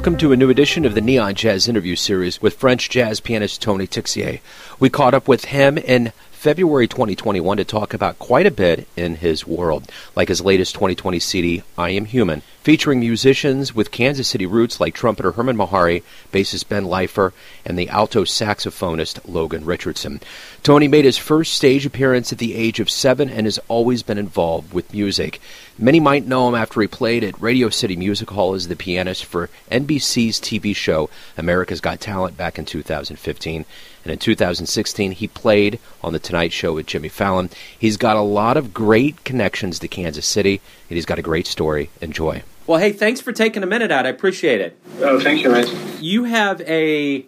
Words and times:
Welcome 0.00 0.16
to 0.16 0.32
a 0.32 0.36
new 0.36 0.48
edition 0.48 0.86
of 0.86 0.94
the 0.94 1.02
Neon 1.02 1.34
Jazz 1.34 1.68
interview 1.68 1.94
series 1.94 2.40
with 2.40 2.56
French 2.56 2.88
jazz 2.88 3.20
pianist 3.20 3.60
Tony 3.60 3.86
Tixier. 3.86 4.40
We 4.78 4.88
caught 4.88 5.12
up 5.12 5.28
with 5.28 5.44
him 5.44 5.76
in 5.76 6.14
February 6.40 6.88
2021 6.88 7.58
to 7.58 7.64
talk 7.66 7.92
about 7.92 8.18
quite 8.18 8.46
a 8.46 8.50
bit 8.50 8.88
in 8.96 9.16
his 9.16 9.46
world, 9.46 9.86
like 10.16 10.28
his 10.28 10.40
latest 10.40 10.72
2020 10.72 11.18
CD, 11.18 11.62
I 11.76 11.90
Am 11.90 12.06
Human, 12.06 12.40
featuring 12.62 12.98
musicians 12.98 13.74
with 13.74 13.90
Kansas 13.90 14.28
City 14.28 14.46
roots 14.46 14.80
like 14.80 14.94
trumpeter 14.94 15.32
Hermon 15.32 15.58
Mehari, 15.58 16.02
bassist 16.32 16.66
Ben 16.70 16.86
Leifer, 16.86 17.32
and 17.66 17.78
the 17.78 17.90
alto 17.90 18.24
saxophonist 18.24 19.20
Logan 19.28 19.66
Richardson. 19.66 20.22
Tony 20.62 20.88
made 20.88 21.04
his 21.04 21.18
first 21.18 21.52
stage 21.52 21.84
appearance 21.84 22.32
at 22.32 22.38
the 22.38 22.54
age 22.54 22.80
of 22.80 22.88
seven 22.88 23.28
and 23.28 23.46
has 23.46 23.60
always 23.68 24.02
been 24.02 24.16
involved 24.16 24.72
with 24.72 24.94
music. 24.94 25.42
Many 25.78 26.00
might 26.00 26.26
know 26.26 26.48
him 26.48 26.54
after 26.54 26.80
he 26.80 26.86
played 26.86 27.22
at 27.22 27.38
Radio 27.40 27.68
City 27.68 27.96
Music 27.96 28.30
Hall 28.30 28.54
as 28.54 28.68
the 28.68 28.76
pianist 28.76 29.26
for 29.26 29.50
NBC's 29.70 30.40
TV 30.40 30.74
show 30.74 31.10
America's 31.36 31.82
Got 31.82 32.00
Talent 32.00 32.38
back 32.38 32.58
in 32.58 32.64
2015. 32.64 33.66
And 34.04 34.12
in 34.12 34.18
2016, 34.18 35.12
he 35.12 35.28
played 35.28 35.78
on 36.02 36.12
The 36.12 36.18
Tonight 36.18 36.52
Show 36.52 36.74
with 36.74 36.86
Jimmy 36.86 37.08
Fallon. 37.08 37.50
He's 37.78 37.96
got 37.96 38.16
a 38.16 38.22
lot 38.22 38.56
of 38.56 38.72
great 38.72 39.24
connections 39.24 39.78
to 39.78 39.88
Kansas 39.88 40.26
City, 40.26 40.60
and 40.88 40.96
he's 40.96 41.06
got 41.06 41.18
a 41.18 41.22
great 41.22 41.46
story. 41.46 41.90
Enjoy. 42.00 42.42
Well, 42.66 42.78
hey, 42.78 42.92
thanks 42.92 43.20
for 43.20 43.32
taking 43.32 43.62
a 43.62 43.66
minute 43.66 43.90
out. 43.90 44.06
I 44.06 44.10
appreciate 44.10 44.60
it. 44.60 44.78
Oh, 45.00 45.20
thank 45.20 45.42
you, 45.42 45.50
man. 45.50 45.66
You 46.00 46.24
have 46.24 46.60
a 46.62 47.26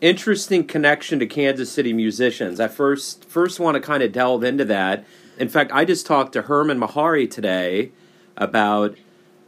interesting 0.00 0.66
connection 0.66 1.18
to 1.18 1.26
Kansas 1.26 1.72
City 1.72 1.92
musicians. 1.92 2.60
I 2.60 2.68
first 2.68 3.24
first 3.24 3.58
want 3.58 3.74
to 3.74 3.80
kind 3.80 4.02
of 4.02 4.12
delve 4.12 4.44
into 4.44 4.64
that. 4.66 5.04
In 5.38 5.48
fact, 5.48 5.72
I 5.72 5.84
just 5.84 6.06
talked 6.06 6.32
to 6.34 6.42
Hermon 6.42 6.78
Mehari 6.78 7.28
today 7.28 7.90
about 8.36 8.96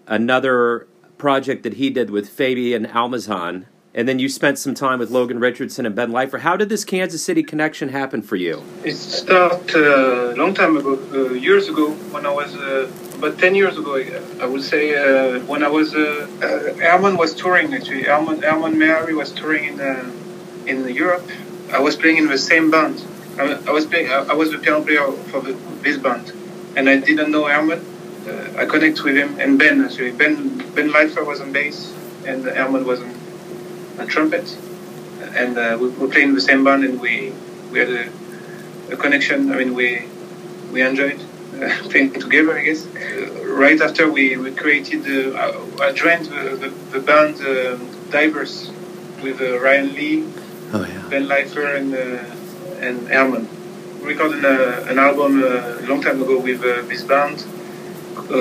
another 0.06 0.86
project 1.18 1.62
that 1.62 1.74
he 1.74 1.90
did 1.90 2.10
with 2.10 2.28
Fabian 2.28 2.86
Almazan, 2.86 3.66
and 3.96 4.06
then 4.06 4.18
you 4.18 4.28
spent 4.28 4.58
some 4.58 4.74
time 4.74 4.98
with 4.98 5.10
Logan 5.10 5.40
Richardson 5.40 5.86
and 5.86 5.94
Ben 5.94 6.10
Leifer. 6.10 6.40
How 6.40 6.54
did 6.54 6.68
this 6.68 6.84
Kansas 6.84 7.22
City 7.22 7.42
connection 7.42 7.88
happen 7.88 8.20
for 8.20 8.36
you? 8.36 8.62
It 8.84 8.94
started 8.94 9.74
a 9.74 10.32
uh, 10.32 10.34
long 10.36 10.52
time 10.52 10.76
ago, 10.76 11.00
uh, 11.14 11.32
years 11.32 11.70
ago, 11.70 11.92
when 12.12 12.26
I 12.26 12.30
was 12.30 12.54
uh, 12.54 12.92
about 13.14 13.38
10 13.38 13.54
years 13.54 13.78
ago, 13.78 13.96
I 14.38 14.44
would 14.44 14.62
say, 14.62 14.94
uh, 14.94 15.40
when 15.46 15.64
I 15.64 15.68
was, 15.68 15.94
uh, 15.94 16.28
uh, 16.42 17.16
was 17.16 17.34
touring 17.34 17.72
actually. 17.72 18.02
Hermon, 18.02 18.42
Hermon 18.42 18.74
Mehari 18.74 19.16
was 19.16 19.32
touring 19.32 19.64
in, 19.64 20.12
in 20.66 20.94
Europe. 20.94 21.26
I 21.72 21.80
was 21.80 21.96
playing 21.96 22.18
in 22.18 22.26
the 22.26 22.36
same 22.36 22.70
band. 22.70 23.02
I, 23.38 23.70
was 23.70 23.86
playing, 23.86 24.10
I, 24.10 24.34
was 24.34 24.50
the 24.50 24.58
piano 24.58 24.84
player 24.84 25.10
for 25.30 25.40
the, 25.40 25.54
this 25.80 25.96
band. 25.96 26.32
And 26.76 26.90
I 26.90 27.00
didn't 27.00 27.30
know 27.30 27.46
Hermon. 27.46 27.80
I 28.58 28.66
connect 28.66 29.02
with 29.04 29.16
him 29.16 29.38
and 29.40 29.58
Ben 29.58 29.82
actually. 29.82 30.12
Ben, 30.12 30.58
Ben 30.74 30.90
Leifer 30.90 31.24
was 31.24 31.40
on 31.40 31.52
bass 31.52 31.94
and 32.26 32.44
Hermon 32.44 32.84
was 32.84 33.00
on 33.00 33.25
and 33.98 34.08
trumpet, 34.08 34.56
and 35.34 35.58
uh, 35.58 35.76
we 35.80 35.88
were 35.88 36.08
playing 36.08 36.34
the 36.34 36.40
same 36.40 36.64
band, 36.64 36.84
and 36.84 37.00
we 37.00 37.32
we 37.70 37.78
had 37.78 37.90
a, 37.90 38.08
a 38.92 38.96
connection. 38.96 39.52
I 39.52 39.56
mean, 39.56 39.74
we 39.74 40.06
we 40.72 40.82
enjoyed 40.82 41.20
uh, 41.60 41.68
playing 41.90 42.12
together. 42.12 42.58
I 42.58 42.62
guess. 42.64 42.86
Uh, 42.86 43.44
right 43.56 43.80
after 43.80 44.10
we, 44.10 44.36
we 44.36 44.50
created, 44.50 45.02
uh, 45.06 45.80
I, 45.80 45.86
I 45.86 45.92
joined 45.92 46.26
the, 46.26 46.56
the, 46.56 46.68
the 46.92 47.00
band 47.00 47.40
um, 47.40 48.10
Diverse 48.10 48.70
with 49.22 49.40
uh, 49.40 49.58
Ryan 49.58 49.94
Lee, 49.94 50.28
oh, 50.74 50.84
yeah. 50.84 51.08
Ben 51.08 51.26
Leifer, 51.26 51.76
and 51.76 51.94
uh, 51.94 52.86
and 52.86 53.08
Hermon. 53.08 53.48
We 54.00 54.12
recorded 54.12 54.44
an 54.44 54.98
album 54.98 55.42
a 55.42 55.80
long 55.88 56.02
time 56.02 56.22
ago 56.22 56.38
with 56.38 56.60
this 56.60 57.02
band 57.02 57.44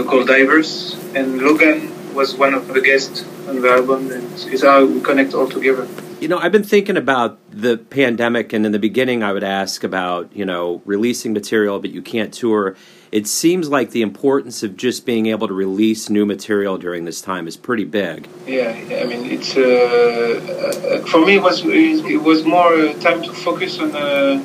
called 0.08 0.28
Diverse, 0.28 0.96
and 1.16 1.41
Logan 1.41 1.94
was 2.16 2.36
one 2.36 2.53
of 2.53 2.68
the 2.68 2.81
guests 2.81 3.26
on 3.48 3.62
the 3.62 3.70
album, 3.70 4.12
and 4.12 4.24
it's 4.34 4.64
how 4.64 4.86
we 4.86 5.02
connect 5.02 5.34
all 5.34 5.48
together. 5.48 5.88
You 6.20 6.30
know, 6.30 6.38
I've 6.38 6.52
been 6.52 6.64
thinking 6.64 6.98
about 6.98 7.38
the 7.52 7.78
pandemic, 7.78 8.53
and 8.53 8.66
in 8.66 8.72
the 8.72 8.80
beginning, 8.80 9.22
I 9.22 9.34
would 9.34 9.44
ask 9.44 9.84
about 9.84 10.36
you 10.36 10.46
know 10.46 10.81
releasing 10.86 11.34
material, 11.34 11.80
but 11.80 11.92
you 11.92 12.02
can't 12.02 12.34
tour. 12.34 12.76
It 13.12 13.28
seems 13.28 13.70
like 13.70 13.92
the 13.92 14.02
importance 14.02 14.64
of 14.64 14.76
just 14.76 15.06
being 15.06 15.28
able 15.28 15.48
to 15.48 15.53
release 15.53 16.09
new 16.09 16.26
material 16.26 16.78
during 16.78 17.06
this 17.06 17.22
time 17.22 17.48
is 17.48 17.56
pretty 17.56 17.86
big. 17.86 18.28
Yeah, 18.47 18.72
I 18.72 19.06
mean, 19.06 19.26
it's 19.26 19.56
uh, 19.56 19.62
uh, 19.62 21.06
for 21.08 21.26
me. 21.26 21.36
It 21.36 21.44
was 21.44 21.64
it 21.66 22.22
was 22.22 22.44
more 22.46 22.94
time 23.02 23.22
to 23.24 23.34
focus 23.34 23.80
on 23.80 23.96
uh, 23.96 24.42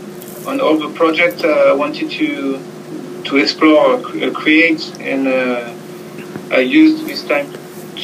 on 0.46 0.60
all 0.60 0.76
the 0.76 0.90
projects 0.90 1.44
I 1.44 1.72
wanted 1.72 2.10
to 2.10 2.60
to 3.24 3.36
explore, 3.36 4.00
create, 4.32 4.82
and 5.00 5.28
uh, 5.28 5.72
I 6.50 6.60
used 6.60 7.06
this 7.06 7.22
time 7.24 7.52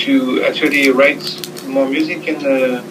to 0.05 0.43
actually 0.45 0.91
write 0.91 1.25
more 1.67 1.89
music 1.89 2.29
and 2.29 2.45
uh, 2.47 2.83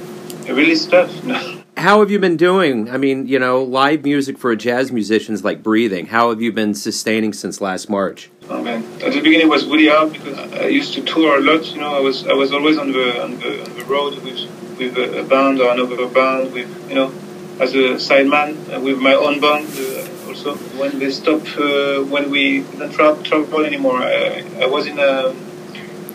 release 0.54 0.84
stuff. 0.84 1.10
How 1.78 2.00
have 2.00 2.10
you 2.10 2.20
been 2.20 2.38
doing? 2.38 2.90
I 2.90 2.98
mean, 2.98 3.28
you 3.28 3.38
know, 3.38 3.64
live 3.64 4.04
music 4.04 4.38
for 4.38 4.52
a 4.52 4.58
jazz 4.58 4.92
musician 4.92 5.34
is 5.34 5.44
like 5.44 5.62
breathing. 5.62 6.08
How 6.08 6.30
have 6.30 6.42
you 6.42 6.52
been 6.52 6.74
sustaining 6.74 7.34
since 7.34 7.62
last 7.62 7.90
March? 7.90 8.30
Oh 8.50 8.62
man, 8.62 8.84
at 9.02 9.14
the 9.14 9.22
beginning 9.22 9.48
it 9.48 9.50
was 9.50 9.66
really 9.66 9.88
hard 9.88 10.14
because 10.14 10.38
I 10.54 10.68
used 10.68 10.94
to 10.94 11.02
tour 11.04 11.38
a 11.38 11.42
lot. 11.42 11.66
You 11.66 11.82
know, 11.82 11.94
I 11.94 12.00
was 12.00 12.28
I 12.28 12.34
was 12.34 12.52
always 12.54 12.78
on 12.78 12.92
the 12.92 13.24
on 13.24 13.40
the, 13.40 13.64
on 13.66 13.78
the 13.78 13.86
road 13.86 14.22
with 14.24 14.40
with 14.78 14.98
a, 14.98 15.24
band 15.24 15.62
or 15.62 15.72
another 15.72 16.08
band 16.08 16.54
with 16.54 16.70
you 16.90 16.96
know 16.96 17.14
as 17.60 17.74
a 17.76 17.96
sideman 17.96 18.74
uh, 18.74 18.80
with 18.80 19.00
my 19.00 19.14
own 19.14 19.40
band 19.40 19.68
uh, 19.78 20.28
also. 20.28 20.56
When 20.80 21.00
they 21.00 21.12
stopped, 21.12 21.58
uh, 21.58 22.04
when 22.04 22.30
we 22.30 22.62
didn't 22.62 22.94
travel 22.94 23.66
anymore, 23.66 23.98
I, 23.98 24.44
I 24.62 24.66
was 24.68 24.88
in 24.88 25.00
a 25.00 25.34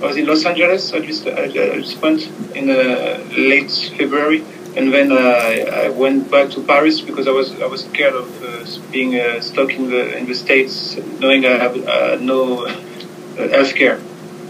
I 0.02 0.06
was 0.06 0.16
in 0.16 0.26
Los 0.26 0.46
Angeles 0.46 0.92
I 0.94 1.00
this, 1.00 1.26
at 1.26 1.52
this 1.52 1.94
point 1.94 2.26
in 2.54 2.70
uh, 2.70 3.22
late 3.36 3.70
February, 3.98 4.42
and 4.74 4.92
then 4.92 5.12
uh, 5.12 5.16
I 5.16 5.90
went 5.90 6.30
back 6.30 6.50
to 6.52 6.62
Paris 6.62 7.02
because 7.02 7.28
I 7.28 7.32
was 7.32 7.52
I 7.60 7.66
was 7.66 7.84
scared 7.84 8.14
of 8.14 8.28
uh, 8.42 8.64
being 8.90 9.20
uh, 9.20 9.40
stuck 9.40 9.70
in 9.70 9.90
the 9.90 10.16
in 10.16 10.26
the 10.26 10.34
states, 10.34 10.96
knowing 11.18 11.44
I 11.44 11.56
have 11.64 11.76
uh, 11.76 12.16
no 12.20 12.64
uh, 12.64 13.48
health 13.50 13.74
care, 13.74 14.00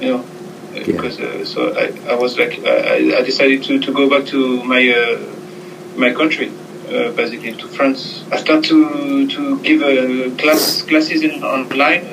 you 0.00 0.08
know. 0.08 0.24
Yeah. 0.72 0.84
Because 0.86 1.16
so 1.52 1.74
I, 1.74 1.92
I 2.08 2.14
was 2.14 2.38
like 2.38 2.60
I, 2.64 3.18
I 3.18 3.22
decided 3.22 3.64
to, 3.64 3.80
to 3.80 3.92
go 3.92 4.08
back 4.08 4.26
to 4.26 4.62
my 4.62 4.82
my 5.96 6.12
country, 6.12 6.52
basically 7.16 7.54
to 7.54 7.66
France. 7.66 8.22
I 8.30 8.36
started 8.36 8.64
to 8.66 9.26
to 9.26 9.58
give 9.62 9.80
class 10.38 10.82
classes 10.82 11.22
in 11.22 11.42
online, 11.42 12.04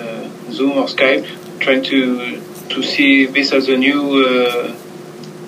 Zoom 0.49 0.71
or 0.71 0.87
Skype, 0.87 1.27
trying 1.59 1.83
to 1.83 2.41
to 2.69 2.83
see 2.83 3.25
this 3.25 3.51
as 3.51 3.67
a 3.69 3.77
new. 3.77 4.25
Uh, 4.25 4.75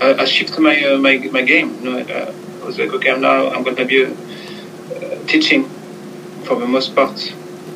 I, 0.01 0.21
I 0.21 0.25
shift 0.25 0.57
my 0.59 0.81
uh, 0.83 0.97
my 0.97 1.17
my 1.31 1.41
game. 1.41 1.75
You 1.81 1.89
know, 1.89 1.97
I, 1.97 2.61
I 2.61 2.65
was 2.65 2.77
like, 2.79 2.91
okay, 2.93 3.11
I'm 3.11 3.21
now 3.21 3.49
I'm 3.49 3.63
going 3.63 3.75
to 3.75 3.85
be 3.85 4.05
uh, 4.05 4.11
teaching 5.27 5.65
for 6.45 6.59
the 6.59 6.67
most 6.67 6.95
part 6.95 7.33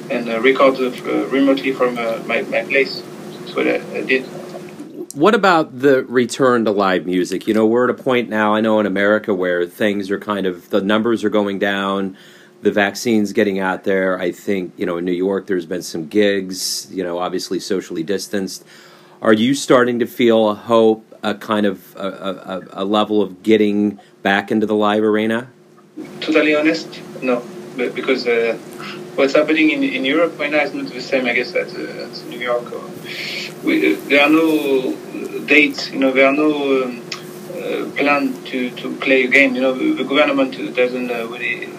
and 0.09 0.29
uh, 0.29 0.39
record 0.39 0.75
uh, 0.79 1.27
remotely 1.27 1.71
from 1.71 1.97
uh, 1.97 2.19
my 2.25 2.41
my 2.43 2.63
place. 2.63 3.01
That's 3.39 3.55
what 3.55 3.67
I, 3.67 3.81
I 3.97 4.01
did. 4.01 4.25
What 5.15 5.35
about 5.35 5.79
the 5.79 6.03
return 6.05 6.65
to 6.65 6.71
live 6.71 7.05
music? 7.05 7.45
You 7.45 7.53
know, 7.53 7.67
we're 7.67 7.87
at 7.87 7.99
a 7.99 8.03
point 8.03 8.29
now. 8.29 8.55
I 8.55 8.61
know 8.61 8.79
in 8.79 8.87
America 8.87 9.33
where 9.33 9.67
things 9.67 10.09
are 10.09 10.19
kind 10.19 10.47
of 10.47 10.69
the 10.69 10.81
numbers 10.81 11.23
are 11.23 11.29
going 11.29 11.59
down 11.59 12.17
the 12.63 12.71
vaccine's 12.71 13.33
getting 13.33 13.59
out 13.59 13.83
there. 13.83 14.17
I 14.17 14.31
think, 14.31 14.73
you 14.77 14.85
know, 14.85 14.97
in 14.97 15.05
New 15.05 15.11
York, 15.11 15.47
there's 15.47 15.65
been 15.65 15.83
some 15.83 16.07
gigs, 16.07 16.87
you 16.89 17.03
know, 17.03 17.19
obviously 17.19 17.59
socially 17.59 18.03
distanced. 18.03 18.65
Are 19.23 19.31
you 19.31 19.55
starting 19.55 19.99
to 19.99 20.05
feel 20.05 20.49
a 20.49 20.53
hope, 20.53 21.05
a 21.23 21.33
kind 21.33 21.65
of 21.65 21.95
a, 21.95 22.07
a, 22.73 22.83
a 22.83 22.83
level 22.83 23.21
of 23.21 23.41
getting 23.41 23.97
back 24.21 24.51
into 24.51 24.65
the 24.65 24.75
live 24.75 25.01
arena? 25.01 25.49
Totally 26.19 26.53
honest, 26.53 27.01
no, 27.21 27.41
because 27.77 28.27
uh, 28.27 28.57
what's 29.15 29.33
happening 29.33 29.69
in, 29.69 29.81
in 29.81 30.03
Europe 30.03 30.37
right 30.37 30.51
now 30.51 30.63
is 30.63 30.73
not 30.73 30.87
the 30.87 30.99
same, 30.99 31.25
I 31.25 31.35
guess, 31.35 31.55
as, 31.55 31.73
uh, 31.73 32.09
as 32.11 32.21
New 32.25 32.37
York. 32.37 32.69
Or, 32.73 32.83
we, 33.63 33.93
there 33.93 34.25
are 34.25 34.29
no 34.29 34.93
dates, 35.45 35.89
you 35.89 35.99
know, 35.99 36.11
there 36.11 36.27
are 36.27 36.33
no 36.33 36.83
um, 36.83 37.01
uh, 37.53 37.89
plan 37.95 38.33
to, 38.51 38.71
to 38.71 38.93
play 38.97 39.23
a 39.23 39.27
game. 39.29 39.55
You 39.55 39.61
know, 39.61 39.73
the 39.73 40.03
government 40.03 40.75
doesn't 40.75 41.09
uh, 41.09 41.27
really. 41.27 41.69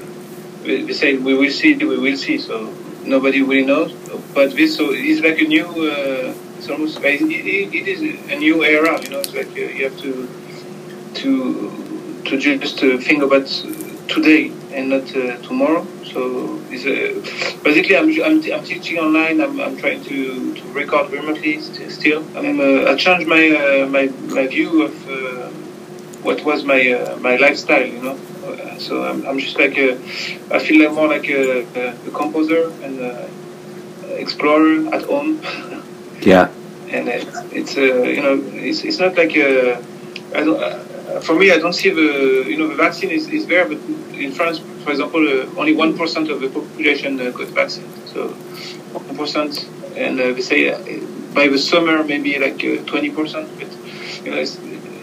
They 0.63 0.95
say 0.95 1.19
we 1.19 1.35
will 1.35 1.51
see, 1.51 1.75
we 1.75 1.99
will 1.99 2.17
see. 2.17 2.39
So 2.39 2.73
nobody 3.05 3.43
really 3.43 3.67
knows. 3.67 3.93
But 4.33 4.57
this 4.57 4.79
so 4.79 4.93
it's 4.93 5.21
like 5.21 5.39
a 5.41 5.45
new 5.45 5.67
uh, 5.67 6.35
it, 6.69 7.47
it, 7.47 7.75
it 7.75 7.89
is 7.89 8.01
a 8.31 8.37
new 8.37 8.65
era. 8.65 9.01
You 9.03 9.11
know, 9.11 9.21
it's 9.21 9.35
like 9.35 9.49
uh, 9.49 9.61
you 9.77 9.85
have 9.85 9.99
to 10.01 10.29
to 11.15 12.23
to 12.25 12.39
just 12.39 12.83
uh, 12.83 12.99
think 12.99 13.23
about 13.23 13.47
today 14.09 14.53
and 14.73 14.91
not 14.91 15.17
uh, 15.17 15.37
tomorrow. 15.43 15.87
So 16.05 16.61
it's, 16.71 16.85
uh, 16.85 17.61
basically, 17.63 17.97
I'm, 17.97 18.09
I'm, 18.23 18.53
I'm 18.53 18.65
teaching 18.65 18.99
online. 18.99 19.41
I'm, 19.41 19.61
I'm 19.61 19.77
trying 19.77 20.03
to, 20.05 20.55
to 20.55 20.63
record 20.73 21.11
remotely 21.11 21.61
still. 21.61 22.25
I'm, 22.37 22.61
uh, 22.61 22.91
I 22.91 22.97
changed 22.97 23.27
my 23.27 23.51
uh, 23.51 23.87
my 23.87 24.07
my 24.29 24.47
view 24.47 24.83
of 24.83 24.95
what 26.23 26.45
was 26.45 26.65
my 26.65 27.17
my 27.21 27.37
lifestyle. 27.37 27.87
You 27.87 28.03
know, 28.03 28.19
so 28.79 29.05
I'm, 29.05 29.27
I'm 29.27 29.39
just 29.39 29.59
like 29.59 29.77
a, 29.79 29.95
I 30.51 30.59
feel 30.59 30.83
like 30.83 30.95
more 30.95 31.09
like 31.09 31.29
a, 31.29 31.65
a 32.09 32.11
composer 32.11 32.71
and 32.83 33.31
explorer 34.19 34.95
at 34.95 35.03
home. 35.03 35.41
Yeah. 36.25 36.49
And 36.91 37.09
it's, 37.09 37.39
it's 37.53 37.77
uh, 37.77 37.81
you 37.81 38.23
know, 38.23 38.41
it's, 38.55 38.85
it's 38.85 38.99
not 38.99 39.17
like 39.17 39.37
uh, 39.37 39.81
I 40.35 40.45
don't, 40.45 40.63
uh, 40.63 41.21
for 41.21 41.35
me, 41.35 41.51
I 41.51 41.59
don't 41.59 41.73
see 41.73 41.91
the 41.91 42.45
you 42.49 42.57
know 42.57 42.69
the 42.69 42.75
vaccine 42.77 43.11
is, 43.11 43.29
is 43.29 43.47
there, 43.47 43.67
but 43.69 43.79
in 44.15 44.33
France, 44.33 44.59
for 44.85 44.91
example, 44.91 45.21
uh, 45.27 45.61
only 45.61 45.75
one 45.75 45.97
percent 45.97 46.31
of 46.31 46.41
the 46.41 46.49
population 46.49 47.21
uh, 47.21 47.31
got 47.31 47.49
vaccine. 47.49 47.89
So 48.07 48.29
one 48.29 49.17
percent, 49.17 49.69
and 49.97 50.21
uh, 50.21 50.33
they 50.33 50.41
say 50.43 50.71
uh, 50.71 50.79
by 51.35 51.49
the 51.49 51.59
summer 51.59 52.03
maybe 52.05 52.39
like 52.39 52.65
uh, 52.65 52.85
twenty 52.87 53.11
percent. 53.11 53.49
But 53.59 53.69
you 54.25 54.31
know, 54.31 54.39
it's, 54.39 54.59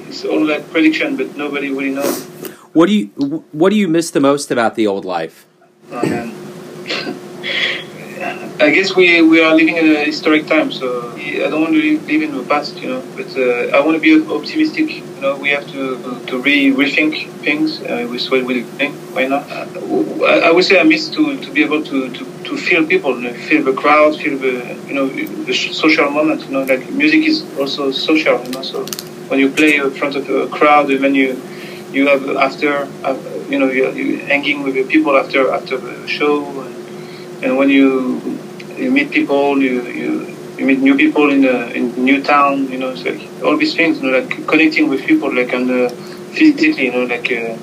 it's 0.08 0.26
all 0.26 0.44
like 0.46 0.70
prediction, 0.72 1.18
but 1.18 1.36
nobody 1.36 1.70
really 1.70 1.92
knows. 1.92 2.24
What 2.74 2.88
do 2.88 2.94
you 2.94 3.08
What 3.52 3.70
do 3.70 3.76
you 3.76 3.88
miss 3.88 4.12
the 4.12 4.22
most 4.22 4.52
about 4.52 4.76
the 4.76 4.88
old 4.88 5.06
life? 5.06 5.46
I 8.62 8.70
guess 8.70 8.96
we, 8.96 9.24
we 9.24 9.42
are 9.42 9.56
living 9.56 9.78
in 9.78 9.96
a 9.96 10.06
historic 10.06 10.46
time, 10.46 10.72
so 10.72 11.14
I 11.18 11.48
don't 11.50 11.62
want 11.62 11.74
to 11.74 11.82
live, 11.82 12.22
in 12.22 12.38
the 12.38 12.44
past, 12.44 12.78
you 12.78 12.90
know. 12.90 13.02
But 13.16 13.36
uh, 13.36 13.76
I 13.76 13.80
want 13.84 13.96
to 13.98 14.00
be 14.00 14.14
optimistic. 14.32 14.88
You 14.98 15.22
know, 15.22 15.36
we 15.38 15.50
have 15.50 15.66
to 15.72 15.84
to 16.28 16.42
re 16.44 16.72
rethink 16.72 17.28
things 17.46 17.82
uh, 17.82 18.08
with 18.12 18.24
what 18.30 18.46
we're 18.46 18.64
doing 18.78 18.94
right 19.16 19.28
now. 19.28 19.42
I, 20.34 20.50
I 20.50 20.52
would 20.52 20.64
say 20.64 20.80
I 20.80 20.84
miss 20.84 21.10
to, 21.10 21.42
to 21.42 21.50
be 21.52 21.64
able 21.64 21.84
to, 21.84 21.98
to, 22.18 22.24
to 22.44 22.56
feel 22.56 22.86
people, 22.86 23.20
you 23.20 23.32
know, 23.32 23.34
feel 23.34 23.64
the 23.64 23.74
crowd, 23.74 24.16
feel 24.18 24.38
the 24.38 24.54
you 24.88 24.94
know 24.94 25.08
the 25.10 25.54
social 25.54 26.12
moment. 26.12 26.46
You 26.46 26.52
know, 26.52 26.64
like 26.64 26.88
music 26.92 27.26
is 27.26 27.38
also 27.58 27.90
social. 27.90 28.38
You 28.46 28.52
know, 28.52 28.62
so 28.62 28.86
when 29.30 29.40
you 29.40 29.50
play 29.50 29.78
in 29.78 29.90
front 29.90 30.16
of 30.16 30.30
a 30.30 30.48
crowd, 30.50 30.92
and 30.92 31.04
then 31.04 31.16
you 31.16 31.42
you 31.92 32.08
have 32.10 32.30
after 32.38 32.88
uh, 33.04 33.18
you 33.50 33.58
know 33.58 33.72
you're, 33.72 33.92
you're 33.98 34.24
hanging 34.28 34.62
with 34.62 34.76
the 34.76 34.84
people 34.84 35.18
after 35.18 35.52
after 35.52 35.78
the 35.78 36.08
show, 36.08 36.46
and, 36.62 37.44
and 37.44 37.58
when 37.58 37.70
you 37.70 38.40
you 38.82 38.92
meet 38.92 39.12
people, 39.12 39.62
you, 39.62 39.84
you, 39.84 40.38
you 40.58 40.66
meet 40.66 40.80
new 40.80 40.96
people 40.96 41.32
in 41.32 41.46
a 41.46 41.68
in 41.70 42.04
new 42.04 42.22
town, 42.24 42.70
you 42.72 42.78
know, 42.78 42.90
it's 42.90 43.04
like 43.04 43.44
all 43.44 43.58
these 43.58 43.76
things, 43.76 44.02
you 44.02 44.10
know, 44.10 44.20
like 44.20 44.48
connecting 44.48 44.90
with 44.90 45.06
people, 45.06 45.34
like 45.34 45.54
on 45.54 45.68
the 45.68 45.90
physically, 46.34 46.86
you 46.86 46.92
know, 46.92 47.06
like 47.06 47.32
uh, 47.32 47.58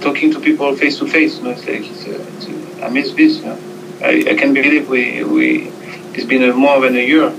talking 0.00 0.32
to 0.32 0.40
people 0.40 0.74
face 0.76 0.98
to 0.98 1.06
face, 1.06 1.38
you 1.38 1.44
know, 1.44 1.50
it's 1.50 1.66
like 1.66 1.84
it's, 1.84 2.06
uh, 2.06 2.26
it's, 2.36 2.46
uh, 2.46 2.86
I 2.86 2.90
miss 2.90 3.12
this, 3.12 3.38
you 3.38 3.46
know. 3.46 3.58
I, 4.00 4.24
I 4.30 4.34
can 4.34 4.54
believe 4.54 4.88
we 4.88 5.24
we 5.24 5.72
it's 6.14 6.24
been 6.24 6.44
a, 6.44 6.52
more 6.52 6.80
than 6.80 6.96
a 6.96 7.04
year. 7.04 7.34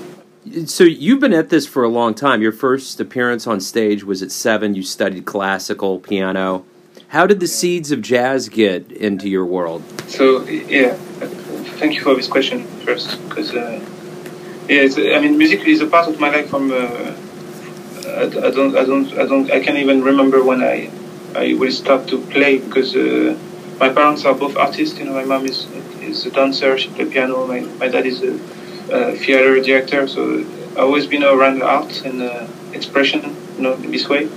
So 0.65 0.83
you've 0.83 1.19
been 1.19 1.33
at 1.33 1.49
this 1.49 1.67
for 1.67 1.83
a 1.83 1.89
long 1.89 2.13
time. 2.13 2.41
Your 2.41 2.51
first 2.51 2.99
appearance 2.99 3.45
on 3.45 3.59
stage 3.59 4.03
was 4.03 4.21
at 4.21 4.31
seven. 4.31 4.73
You 4.73 4.83
studied 4.83 5.25
classical 5.25 5.99
piano. 5.99 6.65
How 7.09 7.25
did 7.27 7.39
the 7.39 7.47
seeds 7.47 7.91
of 7.91 8.01
jazz 8.01 8.49
get 8.49 8.91
into 8.91 9.29
your 9.29 9.45
world? 9.45 9.83
So 10.07 10.43
yeah, 10.45 10.97
thank 11.79 11.95
you 11.95 12.01
for 12.01 12.13
this 12.15 12.27
question 12.27 12.65
first, 12.85 13.07
because 13.27 13.53
uh, 13.53 13.79
yeah, 14.67 15.15
I 15.15 15.19
mean, 15.21 15.37
music 15.37 15.65
is 15.65 15.81
a 15.81 15.87
part 15.87 16.07
of 16.07 16.19
my 16.19 16.29
life. 16.29 16.49
From 16.49 16.71
uh, 16.71 16.75
I, 16.75 18.23
I, 18.47 18.51
don't, 18.51 18.75
I 18.77 18.83
don't, 18.83 19.07
I 19.17 19.25
don't, 19.25 19.51
I 19.51 19.59
can't 19.63 19.77
even 19.77 20.03
remember 20.03 20.43
when 20.43 20.61
I 20.61 20.91
I 21.35 21.53
will 21.53 21.71
start 21.71 22.07
to 22.09 22.17
play 22.33 22.59
because 22.59 22.95
uh, 22.95 23.37
my 23.79 23.89
parents 23.89 24.25
are 24.25 24.35
both 24.35 24.57
artists. 24.57 24.99
You 24.99 25.05
know, 25.05 25.13
my 25.13 25.25
mom 25.25 25.45
is 25.45 25.67
is 26.01 26.25
a 26.25 26.31
dancer. 26.31 26.77
She 26.77 26.89
plays 26.89 27.11
piano. 27.11 27.47
My 27.47 27.61
my 27.81 27.87
dad 27.87 28.05
is 28.05 28.21
a, 28.21 28.33
a 28.91 29.15
theater 29.15 29.59
director. 29.61 30.07
So 30.07 30.39
I've 30.71 30.89
always 30.89 31.07
been 31.07 31.23
around 31.23 31.63
art 31.63 32.05
and 32.05 32.21
uh, 32.21 32.47
expression. 32.73 33.21
You 33.55 33.63
know, 33.63 33.75
this 33.75 34.07
way, 34.07 34.29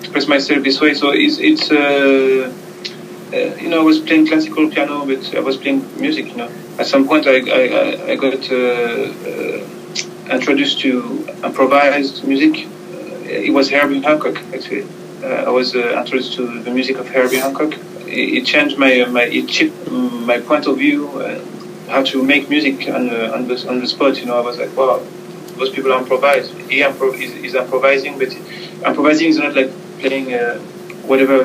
express 0.00 0.26
myself 0.26 0.62
this 0.62 0.80
way. 0.80 0.94
So 0.94 1.10
it's 1.10 1.38
it's. 1.38 1.70
Uh, 1.70 2.52
uh, 3.32 3.56
you 3.56 3.68
know, 3.68 3.80
I 3.80 3.82
was 3.82 3.98
playing 3.98 4.28
classical 4.28 4.70
piano, 4.70 5.04
but 5.04 5.34
I 5.34 5.40
was 5.40 5.56
playing 5.56 5.82
music. 6.00 6.28
You 6.28 6.36
know, 6.36 6.50
at 6.78 6.86
some 6.86 7.06
point 7.06 7.26
I 7.26 7.38
I, 7.60 8.12
I 8.12 8.16
got 8.16 8.42
uh, 8.50 8.58
uh, 9.30 10.34
introduced 10.36 10.80
to 10.80 10.90
improvised 11.44 12.24
music. 12.24 12.54
it 13.48 13.52
was 13.52 13.70
Herbie 13.70 14.00
Hancock 14.00 14.36
actually. 14.54 14.86
I 15.48 15.50
was 15.50 15.74
introduced 15.74 16.34
to 16.34 16.60
the 16.66 16.70
music 16.70 16.96
of 16.98 17.08
Herbie 17.08 17.40
Hancock. 17.44 17.72
It, 18.06 18.26
it 18.38 18.44
changed 18.52 18.76
my 18.78 18.92
my 19.16 19.24
it 19.38 19.48
changed 19.48 19.74
my 20.30 20.38
point 20.40 20.66
of 20.66 20.74
view 20.78 20.98
how 21.88 22.02
to 22.02 22.22
make 22.22 22.48
music 22.48 22.88
on 22.88 23.06
the, 23.06 23.32
on 23.34 23.48
the, 23.48 23.68
on 23.68 23.80
the 23.80 23.86
spot. 23.86 24.18
You 24.18 24.26
know, 24.26 24.36
I 24.38 24.40
was 24.40 24.58
like, 24.58 24.76
wow, 24.76 25.04
those 25.56 25.70
people 25.70 25.92
improvise. 25.92 26.50
He 26.50 26.80
impro- 26.80 27.14
is, 27.14 27.32
is 27.32 27.54
improvising, 27.54 28.18
but 28.18 28.32
improvising 28.84 29.28
is 29.28 29.38
not 29.38 29.54
like 29.54 29.70
playing 30.00 30.34
uh, 30.34 30.58
whatever 31.06 31.44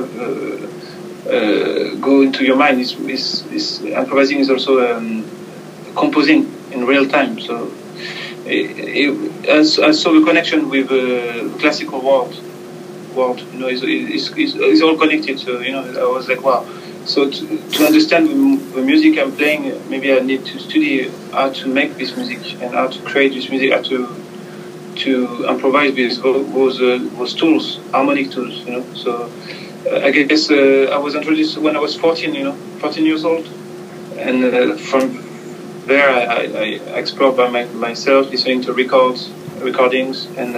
uh, 1.26 1.30
uh, 1.30 1.96
go 1.96 2.22
into 2.22 2.44
your 2.44 2.56
mind. 2.56 2.80
Is 2.80 2.94
is, 3.00 3.46
is 3.48 3.82
improvising 3.82 4.40
is 4.40 4.50
also 4.50 4.96
um, 4.96 5.26
composing 5.96 6.52
in 6.72 6.86
real 6.86 7.08
time. 7.08 7.40
So 7.40 7.72
it, 8.46 8.72
it, 8.78 9.50
I 9.50 9.92
saw 9.92 10.14
the 10.14 10.26
connection 10.26 10.70
with 10.70 10.90
the 10.90 11.56
classical 11.60 12.02
world, 12.02 12.34
world, 13.16 13.40
you 13.54 13.60
know, 13.60 13.68
is 13.68 13.84
is 13.84 14.82
all 14.82 14.98
connected. 14.98 15.40
So 15.40 15.60
you 15.60 15.72
know, 15.72 15.84
I 15.84 16.12
was 16.12 16.28
like, 16.28 16.42
wow. 16.42 16.66
So 17.06 17.30
to, 17.30 17.70
to 17.72 17.86
understand 17.86 18.28
the, 18.30 18.76
the, 18.76 18.82
music 18.84 19.18
I'm 19.18 19.36
playing, 19.36 19.90
maybe 19.90 20.14
I 20.14 20.20
need 20.20 20.46
to 20.46 20.60
study 20.60 21.10
how 21.32 21.50
to 21.50 21.68
make 21.68 21.98
this 21.98 22.16
music 22.16 22.62
and 22.62 22.76
how 22.76 22.88
to 22.88 23.02
create 23.02 23.34
this 23.34 23.50
music, 23.50 23.74
how 23.74 23.82
to 23.82 24.08
to 24.98 25.46
improvise 25.48 25.94
with 25.96 26.22
those 26.22 26.80
uh, 26.82 27.00
those 27.18 27.34
tools, 27.34 27.80
harmonic 27.92 28.30
tools, 28.32 28.56
you 28.66 28.72
know. 28.74 28.94
So 28.94 29.24
uh, 29.24 29.30
I 29.90 30.12
guess 30.12 30.52
uh, 30.52 30.90
I 30.92 30.98
was 30.98 31.16
introduced 31.16 31.58
when 31.58 31.76
I 31.76 31.80
was 31.80 31.96
14, 31.96 32.34
you 32.36 32.44
know, 32.44 32.56
14 32.80 33.06
years 33.06 33.26
old, 33.26 33.48
and 34.18 34.44
uh, 34.46 34.76
from 34.78 35.24
there 35.88 36.10
I, 36.10 36.46
I, 36.46 36.98
explored 37.00 37.36
by 37.36 37.50
my, 37.50 37.66
myself, 37.66 38.30
listening 38.30 38.62
to 38.64 38.74
records, 38.74 39.30
recordings, 39.60 40.28
and 40.38 40.54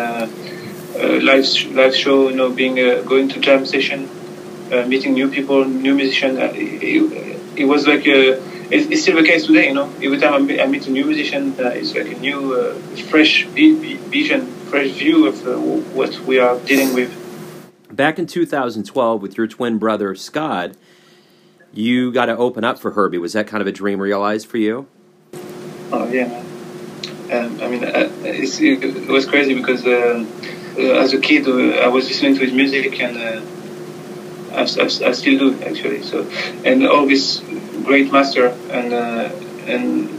live 1.23 1.71
live 1.71 1.95
show, 1.95 2.29
you 2.29 2.35
know, 2.35 2.51
being 2.51 2.75
going 3.05 3.29
to 3.29 3.39
jam 3.39 3.65
session, 3.65 4.09
meeting 4.87 5.13
new 5.13 5.29
people, 5.29 5.63
new 5.65 5.95
musicians. 5.95 6.37
It, 6.39 7.59
it, 7.59 7.65
was 7.65 7.87
like 7.87 8.03
it's 8.05 9.01
still 9.03 9.15
the 9.15 9.23
case 9.23 9.45
today, 9.45 9.67
you 9.69 9.73
know. 9.73 9.89
Every 10.01 10.19
time 10.19 10.33
I 10.33 10.65
meet, 10.65 10.87
a 10.87 10.91
new 10.91 11.05
musician, 11.05 11.55
uh, 11.59 11.69
it's 11.69 11.95
like 11.95 12.07
a 12.07 12.19
new, 12.19 12.53
uh, 12.55 12.73
fresh 13.09 13.45
vision, 13.45 14.47
fresh 14.69 14.91
view 14.91 15.27
of 15.27 15.47
uh, 15.47 15.57
what 15.95 16.19
we 16.21 16.39
are 16.39 16.59
dealing 16.59 16.93
with. 16.93 17.22
Back 17.93 18.17
in 18.17 18.25
2012, 18.25 19.21
with 19.21 19.37
your 19.37 19.45
twin 19.45 19.77
brother 19.77 20.15
Scott, 20.15 20.71
you 21.71 22.11
got 22.11 22.25
to 22.25 22.35
open 22.35 22.63
up 22.63 22.79
for 22.79 22.89
Herbie. 22.89 23.19
Was 23.19 23.33
that 23.33 23.45
kind 23.45 23.61
of 23.61 23.67
a 23.67 23.71
dream 23.71 24.01
realized 24.01 24.47
for 24.47 24.57
you? 24.57 24.87
Oh 25.91 26.09
yeah. 26.11 26.43
Um, 27.31 27.61
I 27.61 27.67
mean, 27.67 27.83
uh, 27.83 28.09
it 28.23 29.07
was 29.09 29.27
crazy 29.27 29.53
because 29.53 29.85
uh, 29.85 30.25
uh, 30.75 30.81
as 30.81 31.13
a 31.13 31.19
kid, 31.19 31.47
uh, 31.47 31.81
I 31.81 31.87
was 31.87 32.07
listening 32.07 32.33
to 32.33 32.41
his 32.41 32.51
music, 32.51 32.99
and 32.99 33.15
I, 33.15 34.61
I, 34.61 34.61
I, 34.63 35.11
still 35.11 35.37
do 35.37 35.63
actually. 35.63 36.01
So, 36.01 36.27
and 36.65 36.87
all 36.87 37.05
this 37.05 37.43
great 37.83 38.11
master, 38.11 38.47
and 38.71 38.91
uh, 38.91 39.29
and 39.67 40.09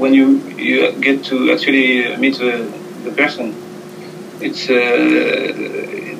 when 0.00 0.14
you 0.14 0.38
you 0.56 0.92
get 0.92 1.24
to 1.24 1.52
actually 1.52 2.16
meet 2.16 2.38
the, 2.38 2.72
the 3.04 3.10
person, 3.10 3.54
it's 4.40 4.70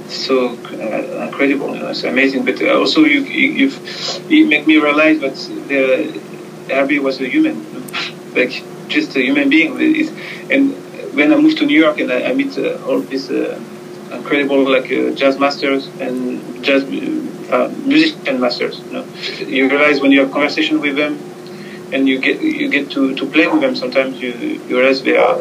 so 0.08 0.48
uh, 0.48 1.26
incredible. 1.26 1.74
You 1.74 1.80
know, 1.82 1.88
it's 1.88 2.04
amazing. 2.04 2.44
But 2.44 2.62
also, 2.68 3.04
you, 3.04 3.20
you 3.20 3.72
you 4.28 4.46
make 4.46 4.66
me 4.66 4.78
realize 4.78 5.20
that 5.20 5.34
the 5.68 6.20
Herbie 6.72 6.98
was 6.98 7.20
a 7.20 7.28
human, 7.28 7.56
like 8.34 8.62
just 8.88 9.16
a 9.16 9.20
human 9.20 9.48
being. 9.48 9.72
And 10.50 10.72
when 11.14 11.32
I 11.32 11.36
moved 11.36 11.58
to 11.58 11.66
New 11.66 11.78
York 11.78 11.98
and 11.98 12.12
I, 12.12 12.30
I 12.30 12.32
meet 12.34 12.56
uh, 12.58 12.78
all 12.86 13.00
these 13.00 13.30
uh, 13.30 13.60
incredible 14.12 14.70
like 14.70 14.90
uh, 14.90 15.10
jazz 15.12 15.38
masters 15.38 15.86
and 16.00 16.64
jazz 16.64 16.82
uh, 16.84 17.72
musician 17.84 18.40
masters, 18.40 18.80
you 18.80 18.92
know, 18.92 19.04
you 19.46 19.68
realize 19.68 20.00
when 20.00 20.12
you 20.12 20.20
have 20.20 20.30
conversation 20.30 20.80
with 20.80 20.96
them 20.96 21.18
and 21.92 22.08
you 22.08 22.18
get 22.18 22.40
you 22.40 22.68
get 22.68 22.90
to, 22.90 23.14
to 23.14 23.26
play 23.26 23.46
with 23.46 23.60
them. 23.60 23.74
Sometimes 23.74 24.20
you, 24.20 24.30
you 24.30 24.78
realize 24.78 25.02
they 25.02 25.16
are 25.16 25.40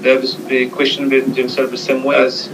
they, 0.00 0.10
have, 0.14 0.48
they 0.48 0.68
question 0.68 1.08
themselves 1.08 1.70
the 1.70 1.78
same 1.78 2.02
way 2.04 2.16
as 2.16 2.48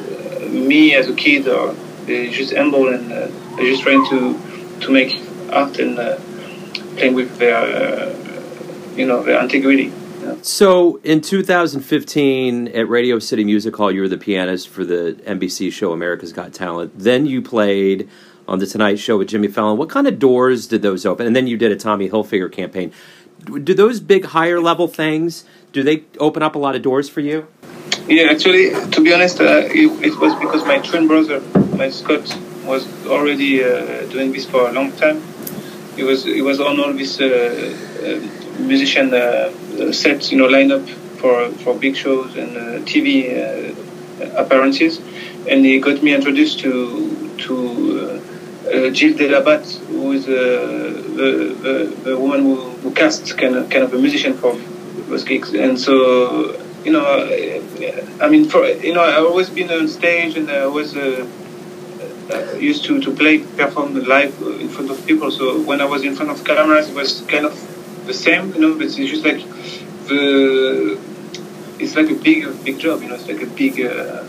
me 0.51 0.95
as 0.95 1.09
a 1.09 1.15
kid, 1.15 1.49
or 1.49 1.75
just 2.07 2.55
humble 2.55 2.89
and 2.89 3.13
uh, 3.13 3.29
just 3.59 3.83
trying 3.83 4.05
to 4.07 4.39
to 4.81 4.91
make 4.91 5.21
art 5.53 5.79
and 5.79 5.99
uh, 5.99 6.17
playing 6.97 7.15
with 7.15 7.37
their 7.39 7.57
uh, 7.57 8.95
you 8.97 9.07
know 9.07 9.23
their 9.23 9.41
integrity. 9.43 9.93
So 10.43 10.97
in 11.03 11.23
2015 11.23 12.69
at 12.69 12.89
Radio 12.89 13.19
City 13.19 13.45
Music 13.45 13.75
Hall, 13.75 13.91
you 13.91 14.03
were 14.03 14.09
the 14.09 14.19
pianist 14.19 14.69
for 14.69 14.85
the 14.85 15.19
NBC 15.27 15.73
show 15.73 15.93
America's 15.93 16.33
Got 16.33 16.53
Talent. 16.53 16.93
Then 16.99 17.27
you 17.27 17.43
played 17.43 18.09
on 18.47 18.59
the 18.59 18.67
Tonight 18.67 18.99
Show 18.99 19.19
with 19.19 19.29
Jimmy 19.29 19.49
Fallon. 19.49 19.77
What 19.77 19.89
kind 19.89 20.07
of 20.07 20.19
doors 20.19 20.67
did 20.67 20.83
those 20.83 21.05
open? 21.05 21.27
And 21.27 21.35
then 21.35 21.47
you 21.47 21.57
did 21.57 21.73
a 21.73 21.77
Tommy 21.77 22.09
Hilfiger 22.09 22.53
campaign. 22.53 22.93
Do 23.45 23.75
those 23.75 24.01
big 24.01 24.27
higher 24.27 24.61
level 24.61 24.87
things 24.87 25.45
do 25.73 25.83
they 25.83 26.05
open 26.19 26.43
up 26.43 26.55
a 26.55 26.59
lot 26.59 26.75
of 26.75 26.83
doors 26.83 27.09
for 27.09 27.21
you? 27.21 27.47
Yeah, 28.11 28.33
actually, 28.33 28.71
to 28.91 29.01
be 29.01 29.15
honest, 29.15 29.41
uh, 29.41 29.63
it, 29.71 29.87
it, 30.05 30.19
was 30.19 30.35
because 30.35 30.65
my 30.65 30.79
twin 30.79 31.07
brother, 31.07 31.41
my 31.77 31.91
Scott, 31.91 32.27
was 32.65 32.83
already 33.07 33.63
uh, 33.63 34.05
doing 34.11 34.33
this 34.33 34.47
for 34.47 34.69
a 34.69 34.73
long 34.73 34.91
time. 34.91 35.23
He 35.95 36.03
was 36.03 36.25
he 36.25 36.43
was 36.43 36.59
on 36.59 36.81
all 36.81 36.93
this 36.93 37.21
uh, 37.21 37.27
uh 37.27 38.63
musician 38.63 39.15
uh, 39.15 39.93
sets, 39.93 40.33
you 40.33 40.39
know, 40.39 40.49
lineup 40.49 40.89
for 41.21 41.51
for 41.63 41.79
big 41.79 41.95
shows 41.95 42.37
and 42.37 42.85
TV 42.85 43.07
appearances, 44.35 45.01
and 45.49 45.65
he 45.65 45.79
got 45.79 46.03
me 46.03 46.13
introduced 46.13 46.59
to 46.65 46.73
to 47.47 48.21
uh, 48.67 48.93
Gilles 48.93 49.15
Delabat, 49.15 49.65
who 49.87 50.13
is 50.13 50.27
uh, 50.27 50.33
the, 51.15 51.57
the, 51.63 52.11
the 52.11 52.19
woman 52.19 52.43
who, 52.43 52.57
who 52.83 52.91
cast 52.93 53.39
kind 53.39 53.55
of, 53.55 53.71
kind 53.71 53.85
of 53.85 53.95
a 53.95 53.99
musician 53.99 54.35
for 54.35 54.55
those 55.09 55.25
gigs. 55.25 55.55
And 55.55 55.79
so, 55.79 56.61
you 56.85 56.93
know, 56.93 57.05
I 58.21 58.29
mean, 58.29 58.45
for 58.49 58.67
you 58.67 58.93
know, 58.93 59.03
I've 59.03 59.25
always 59.25 59.49
been 59.49 59.71
on 59.71 59.89
stage 59.89 60.37
and 60.37 60.51
I 60.51 60.67
was 60.67 60.95
uh, 60.97 61.27
uh, 62.31 62.53
used 62.57 62.85
to, 62.85 63.01
to 63.01 63.15
play, 63.15 63.39
perform 63.39 63.95
live 64.05 64.41
in 64.61 64.69
front 64.69 64.91
of 64.91 65.07
people. 65.07 65.31
So 65.31 65.61
when 65.63 65.81
I 65.81 65.87
was 65.87 66.05
in 66.05 66.15
front 66.15 66.31
of 66.31 66.45
cameras, 66.45 66.89
it 66.91 66.95
was 66.95 67.23
kind 67.23 67.47
of 67.47 68.07
the 68.07 68.15
same, 68.15 68.55
you 68.55 68.61
know, 68.61 68.75
but 68.75 68.87
it's 68.87 68.97
just 68.97 69.25
like 69.25 69.43
the, 70.09 71.01
it's 71.79 71.97
like 71.97 72.11
a 72.11 72.15
big, 72.15 72.65
big 72.65 72.79
job, 72.79 73.03
you 73.03 73.09
know, 73.09 73.15
it's 73.15 73.27
like 73.27 73.43
a 73.43 73.47
big, 73.47 73.81
uh, 73.81 74.25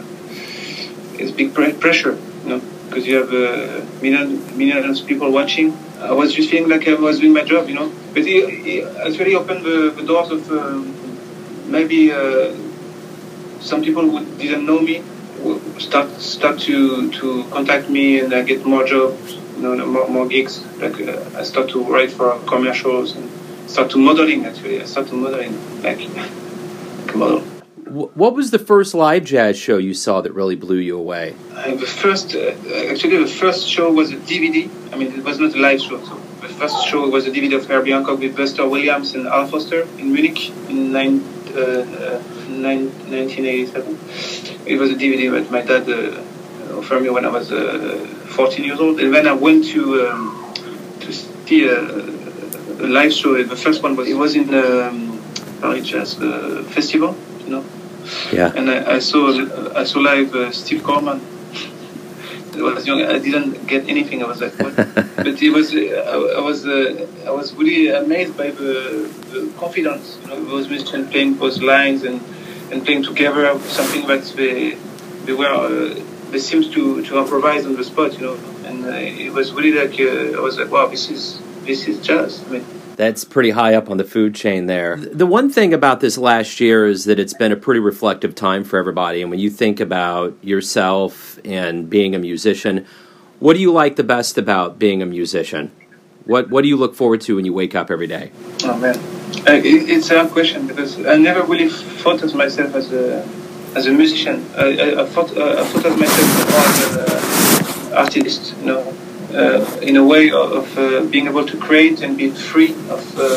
it's 1.19 1.31
big 1.31 1.53
pressure, 1.53 2.17
you 2.43 2.49
know, 2.49 2.61
because 2.87 3.05
you 3.05 3.17
have 3.17 3.33
uh, 3.33 3.85
millions, 4.01 4.53
millions 4.55 5.01
of 5.01 5.07
people 5.07 5.31
watching. 5.31 5.77
I 5.99 6.13
was 6.13 6.33
just 6.33 6.49
feeling 6.49 6.69
like 6.69 6.87
I 6.87 6.93
was 6.93 7.19
doing 7.19 7.33
my 7.33 7.43
job, 7.43 7.67
you 7.67 7.75
know, 7.75 7.91
but 8.13 8.23
it, 8.23 8.67
it 8.67 8.95
actually 9.05 9.35
opened 9.35 9.65
the, 9.65 9.91
the 9.95 10.03
doors 10.03 10.31
of 10.31 10.49
um, 10.51 10.95
maybe 11.69 12.11
uh, 12.11 12.55
some 13.61 13.81
people 13.83 14.03
who 14.09 14.25
didn't 14.37 14.65
know 14.65 14.79
me 14.79 15.03
start 15.79 16.09
start 16.21 16.59
to 16.59 17.11
to 17.11 17.43
contact 17.49 17.89
me 17.89 18.19
and 18.19 18.33
I 18.33 18.41
get 18.43 18.65
more 18.65 18.83
jobs, 18.85 19.33
you 19.55 19.61
know, 19.63 19.85
more, 19.85 20.07
more 20.07 20.27
gigs. 20.27 20.63
Like 20.77 20.99
uh, 21.01 21.39
I 21.39 21.43
start 21.43 21.69
to 21.69 21.83
write 21.83 22.11
for 22.11 22.39
commercials 22.45 23.15
and 23.15 23.29
start 23.69 23.89
to 23.91 23.97
modeling. 23.97 24.45
Actually, 24.45 24.81
I 24.81 24.85
start 24.85 25.07
to 25.07 25.15
modeling 25.15 25.53
like, 25.81 25.99
like 26.15 26.31
a 27.13 27.17
model. 27.17 27.41
What 27.91 28.35
was 28.35 28.51
the 28.51 28.59
first 28.59 28.93
live 28.93 29.25
jazz 29.25 29.57
show 29.57 29.77
you 29.77 29.93
saw 29.93 30.21
that 30.21 30.31
really 30.33 30.55
blew 30.55 30.77
you 30.77 30.97
away? 30.97 31.35
Uh, 31.51 31.75
the 31.75 31.85
first, 31.85 32.33
uh, 32.33 32.51
actually, 32.89 33.17
the 33.17 33.27
first 33.27 33.67
show 33.67 33.91
was 33.91 34.11
a 34.11 34.15
DVD. 34.15 34.69
I 34.93 34.95
mean, 34.95 35.11
it 35.11 35.25
was 35.25 35.39
not 35.39 35.53
a 35.53 35.59
live 35.59 35.81
show. 35.81 36.01
So 36.05 36.15
the 36.39 36.47
first 36.47 36.87
show 36.87 37.09
was 37.09 37.27
a 37.27 37.31
DVD 37.31 37.57
of 37.57 37.65
Herbie 37.65 37.91
Hancock 37.91 38.19
with 38.19 38.37
Buster 38.37 38.65
Williams 38.65 39.13
and 39.13 39.27
Al 39.27 39.45
Foster 39.45 39.81
in 39.99 40.13
Munich 40.13 40.51
in 40.69 40.93
nine, 40.93 41.19
uh, 41.53 42.23
1987. 42.61 43.99
It 44.65 44.77
was 44.77 44.91
a 44.91 44.95
DVD 44.95 45.31
that 45.31 45.51
my 45.51 45.61
dad 45.61 45.89
uh, 45.89 46.77
offered 46.77 47.01
me 47.01 47.09
when 47.09 47.25
I 47.25 47.29
was 47.29 47.51
uh, 47.51 48.05
14 48.29 48.63
years 48.63 48.79
old. 48.79 48.99
And 48.99 49.13
then 49.13 49.27
I 49.27 49.33
went 49.33 49.65
to 49.67 50.07
um, 50.07 50.53
to 51.01 51.13
see 51.13 51.65
a, 51.65 51.79
a, 51.79 52.87
live 52.87 53.13
show. 53.13 53.41
The 53.43 53.55
first 53.55 53.83
one 53.83 53.95
was 53.95 54.07
it 54.07 54.15
was 54.15 54.35
in 54.35 54.53
um, 54.53 55.21
Paris 55.61 55.87
Jazz 55.87 56.19
uh, 56.19 56.63
Festival, 56.69 57.15
you 57.45 57.49
know. 57.49 57.65
Yeah. 58.31 58.51
And 58.55 58.69
I, 58.69 58.95
I 58.95 58.99
saw 58.99 59.29
I 59.75 59.83
saw 59.83 59.99
live 59.99 60.33
uh, 60.35 60.51
Steve 60.51 60.83
Coleman. 60.83 61.21
I 62.55 62.61
was 62.61 62.85
young. 62.85 63.01
I 63.01 63.19
didn't 63.19 63.65
get 63.67 63.87
anything. 63.87 64.23
I 64.23 64.27
was 64.27 64.41
like, 64.41 64.57
what? 64.59 64.75
but 65.15 65.27
it 65.27 65.53
was. 65.53 65.73
I, 65.73 66.39
I 66.39 66.41
was. 66.41 66.65
Uh, 66.65 67.07
I 67.25 67.31
was 67.31 67.53
really 67.53 67.89
amazed 67.89 68.35
by 68.37 68.51
the, 68.51 69.09
the 69.31 69.51
confidence. 69.57 70.19
You 70.21 70.27
know, 70.27 70.45
those 70.45 70.67
musicians 70.67 71.09
playing 71.11 71.37
those 71.37 71.61
lines 71.61 72.03
and 72.03 72.19
and 72.71 72.85
playing 72.85 73.03
together 73.03 73.59
something 73.59 74.07
that 74.07 74.23
they 74.35 74.77
they 75.25 75.33
were 75.33 75.45
uh, 75.45 76.01
they 76.31 76.39
seemed 76.39 76.71
to 76.73 77.03
to 77.03 77.19
improvise 77.19 77.65
on 77.65 77.75
the 77.75 77.83
spot, 77.83 78.13
you 78.13 78.21
know. 78.25 78.37
And 78.65 78.85
uh, 78.85 78.89
it 79.25 79.33
was 79.33 79.51
really 79.51 79.73
like 79.73 79.99
uh, 79.99 80.37
I 80.37 80.41
was 80.41 80.57
like, 80.57 80.71
wow, 80.71 80.87
this 80.87 81.09
is 81.09 81.41
this 81.63 81.87
is 81.87 81.99
jazz. 82.05 82.43
I 82.47 82.49
mean. 82.49 82.65
That's 82.95 83.23
pretty 83.23 83.49
high 83.51 83.73
up 83.73 83.89
on 83.89 83.97
the 83.97 84.03
food 84.03 84.35
chain 84.35 84.67
there. 84.67 84.95
The 84.95 85.25
one 85.25 85.49
thing 85.49 85.73
about 85.73 86.01
this 86.01 86.17
last 86.17 86.59
year 86.59 86.85
is 86.85 87.05
that 87.05 87.19
it's 87.19 87.33
been 87.33 87.51
a 87.51 87.55
pretty 87.55 87.79
reflective 87.79 88.35
time 88.35 88.63
for 88.63 88.77
everybody. 88.77 89.21
And 89.21 89.31
when 89.31 89.39
you 89.39 89.49
think 89.49 89.79
about 89.79 90.37
yourself 90.43 91.39
and 91.43 91.89
being 91.89 92.13
a 92.13 92.19
musician, 92.19 92.85
what 93.39 93.53
do 93.55 93.59
you 93.59 93.71
like 93.71 93.95
the 93.95 94.03
best 94.03 94.37
about 94.37 94.77
being 94.77 95.01
a 95.01 95.05
musician? 95.05 95.71
What 96.25 96.49
What 96.51 96.61
do 96.61 96.67
you 96.67 96.77
look 96.77 96.93
forward 96.95 97.21
to 97.21 97.35
when 97.37 97.45
you 97.45 97.53
wake 97.53 97.75
up 97.75 97.89
every 97.89 98.07
day? 98.07 98.31
Oh 98.63 98.77
man, 98.77 98.99
uh, 99.47 99.53
it, 99.53 99.89
it's 99.89 100.11
a 100.11 100.17
hard 100.19 100.31
question 100.31 100.67
because 100.67 101.03
I 101.05 101.15
never 101.15 101.41
really 101.43 101.69
thought 101.69 102.21
of 102.23 102.35
myself 102.35 102.75
as 102.75 102.91
a 102.91 103.27
as 103.75 103.87
a 103.87 103.91
musician. 103.91 104.45
I, 104.57 104.65
I, 104.65 105.01
I 105.01 105.05
thought 105.05 105.35
uh, 105.35 105.61
I 105.61 105.63
thought 105.65 105.85
of 105.85 105.97
myself 105.97 106.29
as 106.67 106.79
an 106.85 107.93
uh, 107.93 108.01
artist, 108.01 108.53
you 108.59 108.65
know, 108.65 108.93
uh, 109.33 109.79
in 109.81 109.95
a 109.97 110.03
way 110.03 110.31
of 110.31 110.77
uh, 110.77 111.05
being 111.05 111.27
able 111.27 111.45
to 111.45 111.57
create 111.57 112.01
and 112.01 112.17
be 112.17 112.29
free 112.29 112.73
of 112.89 113.01
uh, 113.17 113.27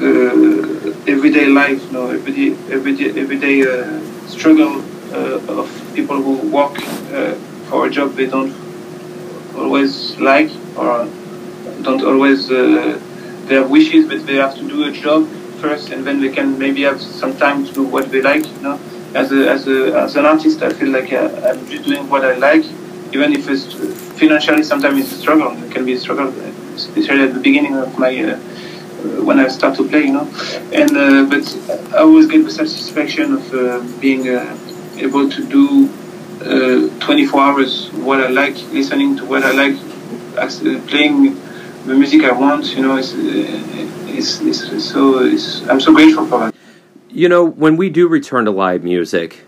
the, 0.00 0.96
everyday 1.06 1.46
life, 1.46 1.82
you 1.84 1.92
know, 1.92 2.08
everyday 2.10 2.52
everyday 2.72 3.10
everyday 3.20 3.62
struggle 4.26 4.82
of 5.48 5.68
people 5.94 6.16
who 6.20 6.34
work 6.50 6.80
for 7.68 7.86
a 7.86 7.90
job 7.90 8.14
they 8.14 8.26
don't 8.26 8.54
always 9.56 10.18
like 10.18 10.50
or 10.76 11.06
don't 11.82 12.02
always 12.02 12.48
uh, 13.44 13.48
they 13.48 13.54
have 13.56 13.70
wishes, 13.70 14.06
but 14.06 14.26
they 14.26 14.36
have 14.36 14.54
to 14.56 14.68
do 14.68 14.84
a 14.84 14.92
job 14.92 15.26
first, 15.60 15.90
and 15.90 16.06
then 16.06 16.20
they 16.20 16.30
can 16.30 16.58
maybe 16.58 16.82
have 16.82 17.00
some 17.00 17.36
time 17.36 17.64
to 17.66 17.72
do 17.72 17.84
what 17.84 18.10
they 18.10 18.22
like. 18.22 18.46
You 18.46 18.62
know, 18.62 18.80
as 19.14 19.32
a, 19.32 19.50
as 19.50 19.66
a, 19.68 19.98
as 19.98 20.16
an 20.16 20.26
artist, 20.26 20.62
I 20.62 20.72
feel 20.72 20.90
like 20.90 21.12
uh, 21.12 21.30
I, 21.44 21.50
am 21.50 21.66
just 21.68 21.84
doing 21.84 22.08
what 22.08 22.24
I 22.24 22.34
like, 22.34 22.64
even 23.12 23.32
if 23.32 23.48
it's 23.48 23.72
financially 24.18 24.62
sometimes 24.62 24.98
it's 25.00 25.12
a 25.12 25.16
struggle. 25.16 25.52
It 25.64 25.72
can 25.72 25.84
be 25.84 25.94
a 25.94 25.98
struggle, 25.98 26.28
especially 26.74 27.22
at 27.22 27.34
the 27.34 27.40
beginning 27.40 27.76
of 27.76 27.98
my. 27.98 28.12
Uh, 28.32 28.38
when 29.04 29.38
I 29.38 29.48
start 29.48 29.76
to 29.76 29.86
play, 29.86 30.04
you 30.04 30.14
know, 30.14 30.26
and 30.72 30.96
uh, 30.96 31.24
but 31.28 31.44
I 31.92 31.98
always 31.98 32.26
get 32.26 32.42
the 32.42 32.50
satisfaction 32.50 33.34
of 33.34 33.54
uh, 33.54 33.80
being 34.00 34.26
uh, 34.30 34.56
able 34.96 35.28
to 35.28 35.44
do 35.44 35.90
uh, 36.40 36.88
24 37.00 37.40
hours 37.40 37.90
what 37.92 38.20
I 38.20 38.28
like, 38.28 38.56
listening 38.72 39.16
to 39.18 39.24
what 39.26 39.42
I 39.42 39.52
like, 39.52 39.76
playing 40.88 41.36
the 41.84 41.94
music 41.94 42.24
I 42.24 42.32
want. 42.32 42.74
You 42.74 42.82
know, 42.82 42.96
it's, 42.96 43.12
it's, 43.14 44.40
it's 44.40 44.84
so 44.84 45.20
it's, 45.20 45.66
I'm 45.68 45.80
so 45.80 45.94
grateful 45.94 46.26
for 46.26 46.38
that. 46.38 46.54
You 47.10 47.28
know, 47.28 47.44
when 47.44 47.76
we 47.76 47.90
do 47.90 48.08
return 48.08 48.44
to 48.46 48.50
live 48.50 48.82
music, 48.82 49.44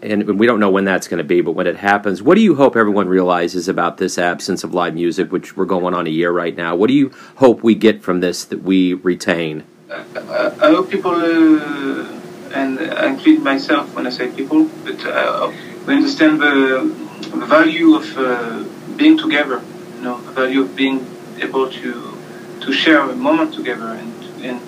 and 0.00 0.38
we 0.38 0.46
don't 0.46 0.60
know 0.60 0.70
when 0.70 0.84
that's 0.84 1.08
going 1.08 1.18
to 1.18 1.24
be, 1.24 1.40
but 1.40 1.52
when 1.52 1.66
it 1.66 1.76
happens, 1.76 2.22
what 2.22 2.36
do 2.36 2.40
you 2.40 2.54
hope 2.54 2.76
everyone 2.76 3.08
realizes 3.08 3.66
about 3.66 3.96
this 3.96 4.16
absence 4.16 4.62
of 4.62 4.72
live 4.72 4.94
music, 4.94 5.32
which 5.32 5.56
we're 5.56 5.64
going 5.64 5.94
on 5.94 6.06
a 6.06 6.10
year 6.10 6.30
right 6.30 6.56
now? 6.56 6.76
What 6.76 6.86
do 6.86 6.94
you 6.94 7.10
hope 7.36 7.64
we 7.64 7.74
get 7.74 8.02
from 8.02 8.20
this 8.20 8.44
that 8.44 8.62
we 8.62 8.94
retain? 8.94 9.64
I, 9.90 10.52
I 10.60 10.70
hope 10.70 10.90
people, 10.90 11.10
uh, 11.10 12.06
and 12.54 12.78
I 12.78 13.08
include 13.08 13.42
myself 13.42 13.92
when 13.96 14.06
I 14.06 14.10
say 14.10 14.30
people, 14.30 14.70
but 14.84 15.04
uh, 15.04 15.52
we 15.86 15.94
understand 15.94 16.40
the, 16.40 16.94
the 17.34 17.46
value 17.46 17.96
of 17.96 18.16
uh, 18.16 18.64
being 18.96 19.18
together 19.18 19.62
you 19.98 20.04
know, 20.04 20.20
the 20.20 20.30
value 20.30 20.62
of 20.62 20.76
being 20.76 21.04
able 21.42 21.70
to 21.70 22.18
to 22.60 22.72
share 22.72 23.00
a 23.00 23.14
moment 23.14 23.54
together, 23.54 23.88
and 24.00 24.12
and 24.44 24.60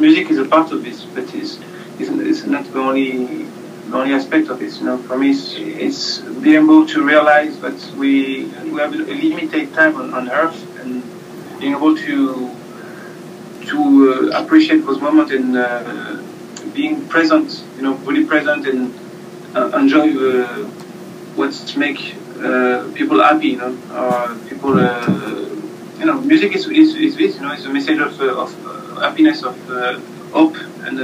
music 0.00 0.30
is 0.30 0.38
a 0.38 0.44
part 0.44 0.72
of 0.72 0.82
this, 0.82 1.04
but 1.14 1.32
it's 1.34 1.58
it's 1.98 2.44
not 2.44 2.64
the 2.72 2.78
only 2.78 3.46
the 3.90 3.96
only 3.96 4.14
aspect 4.14 4.48
of 4.48 4.58
this. 4.58 4.80
You 4.80 4.86
know, 4.86 4.98
for 4.98 5.16
me, 5.16 5.30
it's, 5.30 5.54
it's 5.56 6.18
being 6.42 6.62
able 6.64 6.86
to 6.86 7.04
realize 7.04 7.58
that 7.60 7.78
we 7.96 8.46
we 8.72 8.80
have 8.80 8.92
a 8.92 8.98
limited 8.98 9.72
time 9.74 9.96
on, 9.96 10.12
on 10.14 10.30
Earth, 10.30 10.60
and 10.80 11.02
being 11.60 11.74
able 11.74 11.96
to 11.96 12.50
to 13.66 14.32
uh, 14.32 14.42
appreciate 14.42 14.84
those 14.86 15.00
moments 15.00 15.32
and 15.32 15.56
uh, 15.56 16.22
being 16.74 17.06
present, 17.08 17.64
you 17.76 17.82
know, 17.82 17.94
really 18.06 18.24
present 18.24 18.66
and 18.66 18.94
uh, 19.56 19.76
enjoy 19.78 20.08
uh, 20.14 20.64
what's 21.34 21.76
make 21.76 22.14
uh, 22.40 22.88
people 22.94 23.22
happy, 23.22 23.48
you 23.48 23.56
know, 23.56 23.72
or 23.92 24.34
people, 24.48 24.78
uh, 24.78 25.55
you 25.98 26.06
know, 26.06 26.20
music 26.20 26.54
is, 26.54 26.66
is, 26.68 26.94
is 26.94 27.16
this, 27.16 27.36
you 27.36 27.42
know, 27.42 27.52
it's 27.52 27.64
a 27.64 27.70
message 27.70 27.98
of, 27.98 28.20
uh, 28.20 28.42
of 28.42 28.52
happiness, 29.00 29.42
of 29.42 29.56
hope, 30.32 30.56
and 30.86 31.00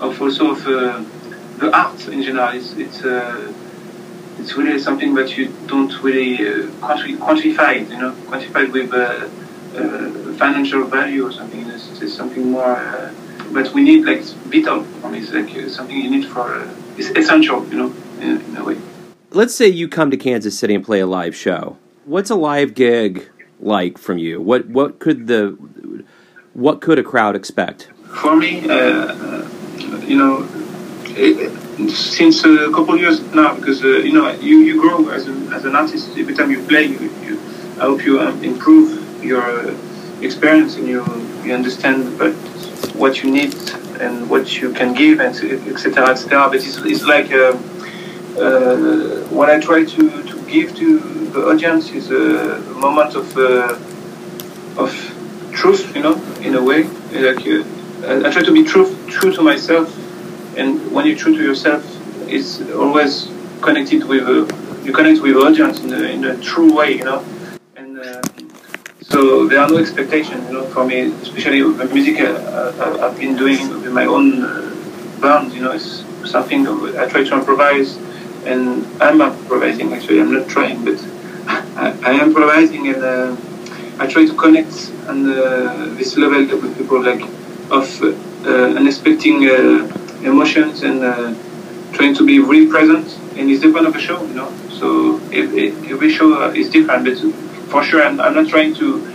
of 0.00 0.20
also 0.22 0.52
of 0.52 0.64
the 0.64 1.70
art 1.72 2.08
in 2.08 2.22
general. 2.22 2.50
It's, 2.54 2.72
it's 2.74 3.02
it's 4.38 4.56
really 4.56 4.78
something 4.78 5.14
that 5.14 5.36
you 5.36 5.52
don't 5.66 5.92
really 6.02 6.36
uh, 6.36 6.68
quantify, 6.80 7.80
you 7.90 7.98
know, 7.98 8.12
quantify 8.30 8.70
with 8.70 8.94
uh, 8.94 9.28
uh, 9.76 10.32
financial 10.34 10.84
value 10.84 11.26
or 11.26 11.32
something. 11.32 11.66
It's, 11.66 12.00
it's 12.00 12.14
something 12.14 12.52
more 12.52 12.76
uh, 12.76 13.12
we 13.74 13.82
need, 13.82 14.04
like 14.04 14.22
vital. 14.52 14.86
I 15.02 15.10
mean, 15.10 15.22
it's 15.24 15.32
like 15.32 15.50
something 15.70 15.96
you 15.96 16.10
need 16.10 16.26
for. 16.26 16.68
it's 16.96 17.10
essential, 17.10 17.66
you 17.68 17.76
know, 17.76 17.94
in, 18.20 18.40
in 18.40 18.56
a 18.56 18.64
way 18.64 18.78
let's 19.30 19.54
say 19.54 19.68
you 19.68 19.88
come 19.88 20.10
to 20.10 20.16
Kansas 20.16 20.58
City 20.58 20.74
and 20.74 20.84
play 20.84 21.00
a 21.00 21.06
live 21.06 21.36
show. 21.36 21.76
What's 22.04 22.30
a 22.30 22.34
live 22.34 22.74
gig 22.74 23.28
like 23.60 23.98
from 23.98 24.18
you? 24.18 24.40
What 24.40 24.66
what 24.66 24.98
could 24.98 25.26
the 25.26 25.56
what 26.54 26.80
could 26.80 26.98
a 26.98 27.02
crowd 27.02 27.36
expect? 27.36 27.90
For 28.22 28.34
me, 28.36 28.68
uh, 28.68 29.46
you 30.06 30.16
know, 30.16 30.48
it, 31.10 31.90
since 31.90 32.44
a 32.44 32.70
couple 32.72 32.94
of 32.94 33.00
years 33.00 33.20
now, 33.34 33.54
because 33.54 33.84
uh, 33.84 33.88
you 33.88 34.12
know 34.12 34.30
you, 34.32 34.58
you 34.58 34.80
grow 34.80 35.08
as, 35.10 35.28
a, 35.28 35.32
as 35.54 35.64
an 35.64 35.76
artist 35.76 36.16
every 36.16 36.34
time 36.34 36.50
you 36.50 36.62
play. 36.62 36.84
You, 36.84 37.10
you 37.22 37.40
I 37.78 37.82
hope 37.82 38.04
you 38.04 38.20
um, 38.20 38.42
improve 38.42 39.24
your 39.24 39.74
experience 40.22 40.76
and 40.76 40.88
you 40.88 41.04
you 41.44 41.54
understand 41.54 42.18
but 42.18 42.32
what 42.94 43.22
you 43.22 43.30
need 43.30 43.54
and 44.00 44.28
what 44.30 44.60
you 44.60 44.72
can 44.72 44.94
give 44.94 45.20
and 45.20 45.34
etc. 45.72 46.10
etc. 46.10 46.48
But 46.48 46.56
it's, 46.56 46.76
it's 46.78 47.04
like. 47.04 47.32
Uh, 47.32 47.56
uh, 48.38 49.26
what 49.30 49.50
I 49.50 49.58
try 49.58 49.84
to, 49.84 50.22
to 50.22 50.42
give 50.46 50.76
to 50.76 51.17
the 51.32 51.46
audience 51.46 51.90
is 51.90 52.10
a 52.10 52.60
moment 52.74 53.14
of 53.14 53.36
uh, 53.36 53.78
of 54.82 54.90
truth, 55.52 55.94
you 55.94 56.02
know, 56.02 56.14
in 56.40 56.54
a 56.54 56.62
way. 56.62 56.84
Like 57.12 57.46
uh, 57.46 57.64
I, 58.06 58.28
I 58.28 58.30
try 58.30 58.42
to 58.42 58.52
be 58.52 58.64
true 58.64 58.96
true 59.08 59.32
to 59.32 59.42
myself, 59.42 59.88
and 60.56 60.92
when 60.92 61.06
you're 61.06 61.16
true 61.16 61.36
to 61.36 61.42
yourself, 61.42 61.82
it's 62.28 62.60
always 62.72 63.30
connected 63.60 64.04
with 64.04 64.22
uh, 64.22 64.46
you 64.84 64.92
connect 64.92 65.20
with 65.20 65.36
audience 65.36 65.80
in 65.80 65.92
a, 65.92 66.02
in 66.16 66.24
a 66.24 66.36
true 66.40 66.74
way, 66.74 66.92
you 66.96 67.04
know. 67.04 67.24
And 67.76 67.98
uh, 67.98 68.22
so 69.02 69.46
there 69.48 69.60
are 69.60 69.68
no 69.68 69.78
expectations, 69.78 70.46
you 70.48 70.54
know, 70.54 70.66
for 70.66 70.84
me, 70.84 71.12
especially 71.22 71.62
with 71.62 71.78
the 71.78 71.86
music 71.86 72.20
uh, 72.20 73.00
I've 73.02 73.18
been 73.18 73.36
doing 73.36 73.68
with 73.68 73.92
my 73.92 74.06
own 74.06 74.44
uh, 74.44 74.74
band, 75.20 75.52
you 75.52 75.62
know, 75.62 75.72
it's 75.72 76.04
something 76.24 76.66
I 76.96 77.06
try 77.06 77.24
to 77.24 77.34
improvise, 77.34 77.96
and 78.44 78.86
I'm 79.00 79.20
improvising 79.20 79.92
actually. 79.92 80.20
I'm 80.20 80.32
not 80.32 80.48
trying, 80.48 80.84
but 80.84 80.98
I, 81.78 81.96
I 82.02 82.10
am 82.14 82.30
improvising, 82.30 82.88
and 82.88 83.04
uh, 83.04 83.36
I 84.00 84.08
try 84.08 84.26
to 84.26 84.34
connect 84.34 84.90
on 85.06 85.30
uh, 85.30 85.94
this 85.96 86.16
level 86.16 86.40
with 86.60 86.76
people, 86.76 87.00
like 87.02 87.22
of 87.70 88.02
uh, 88.02 88.78
unexpecting 88.80 89.46
uh, 89.46 90.26
emotions 90.26 90.82
and 90.82 91.00
trying 91.92 92.14
to 92.16 92.26
be 92.26 92.40
really 92.40 92.66
present. 92.66 93.06
And 93.36 93.48
it's 93.48 93.60
different 93.60 93.86
of 93.86 93.94
a 93.94 94.00
show, 94.00 94.20
you 94.24 94.34
know. 94.34 94.52
So 94.70 95.18
every 95.32 96.10
show 96.10 96.50
is 96.50 96.68
different, 96.70 97.04
but 97.04 97.16
for 97.70 97.84
sure, 97.84 98.02
I'm, 98.02 98.20
I'm 98.20 98.34
not 98.34 98.48
trying 98.48 98.74
to 98.74 99.14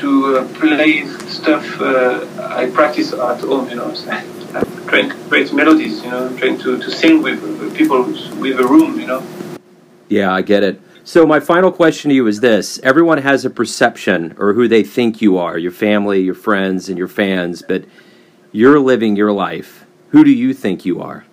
to 0.00 0.46
play 0.60 1.06
stuff 1.28 1.64
I 1.80 2.68
practice 2.70 3.14
at 3.14 3.40
home, 3.40 3.70
you 3.70 3.76
know. 3.76 3.94
I'm 4.54 4.88
trying 4.88 5.08
to 5.08 5.16
create 5.28 5.52
melodies, 5.54 6.02
you 6.02 6.10
know, 6.10 6.36
trying 6.36 6.58
to, 6.58 6.78
to 6.78 6.90
sing 6.90 7.22
with, 7.22 7.40
with 7.42 7.74
people 7.74 8.02
with 8.04 8.60
a 8.60 8.66
room, 8.66 9.00
you 9.00 9.06
know. 9.06 9.22
Yeah, 10.08 10.32
I 10.34 10.42
get 10.42 10.62
it. 10.62 10.80
So 11.06 11.26
my 11.26 11.38
final 11.38 11.70
question 11.70 12.08
to 12.08 12.14
you 12.14 12.26
is 12.26 12.40
this: 12.40 12.80
Everyone 12.82 13.18
has 13.18 13.44
a 13.44 13.50
perception 13.50 14.34
or 14.38 14.54
who 14.54 14.66
they 14.68 14.82
think 14.82 15.20
you 15.20 15.36
are, 15.36 15.58
your 15.58 15.70
family, 15.70 16.22
your 16.22 16.34
friends, 16.34 16.88
and 16.88 16.96
your 16.96 17.08
fans, 17.08 17.60
but 17.60 17.84
you're 18.52 18.80
living 18.80 19.14
your 19.14 19.30
life. 19.30 19.84
Who 20.12 20.24
do 20.24 20.30
you 20.30 20.54
think 20.54 20.86
you 20.86 21.02
are? 21.02 21.26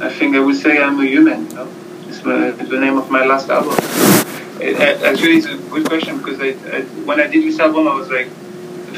I 0.00 0.08
think 0.08 0.34
I 0.34 0.40
would 0.40 0.56
say 0.56 0.82
I'm 0.82 0.98
a 0.98 1.04
human. 1.06 1.46
It's, 2.08 2.24
my, 2.24 2.50
the 2.50 2.80
name 2.80 2.98
of 2.98 3.08
my 3.08 3.24
last 3.24 3.48
album. 3.50 3.76
It, 4.60 4.80
actually, 4.80 5.36
it's 5.36 5.46
a 5.46 5.58
good 5.58 5.86
question 5.86 6.18
because 6.18 6.40
I, 6.40 6.48
I, 6.76 6.80
when 7.06 7.20
I 7.20 7.28
did 7.28 7.44
this 7.44 7.60
album, 7.60 7.86
I 7.86 7.94
was 7.94 8.10
like 8.10 8.26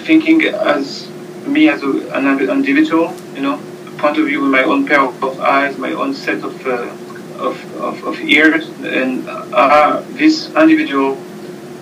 thinking 0.06 0.46
as 0.46 1.10
me 1.46 1.68
as 1.68 1.82
a, 1.82 1.90
an 2.16 2.40
individual, 2.48 3.14
you 3.34 3.42
know, 3.42 3.60
point 3.98 4.16
of 4.16 4.24
view 4.26 4.40
with 4.40 4.50
my 4.50 4.62
own 4.62 4.86
pair 4.86 5.00
of 5.00 5.40
eyes, 5.40 5.76
my 5.76 5.92
own 5.92 6.14
set 6.14 6.42
of 6.42 6.66
uh, 6.66 6.90
of, 7.38 7.76
of, 7.76 8.04
of, 8.04 8.20
ears, 8.20 8.68
and 8.82 9.26
uh, 9.28 10.02
this 10.12 10.48
individual 10.54 11.16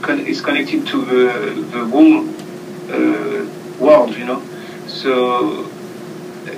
con- 0.03 0.27
is 0.27 0.41
connected 0.41 0.87
to 0.89 1.05
the, 1.05 1.61
the 1.73 1.85
whole 1.87 2.29
uh, 2.91 3.47
world, 3.79 4.17
you 4.17 4.25
know. 4.25 4.43
So 4.87 5.71